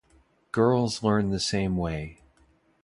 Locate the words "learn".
1.03-1.29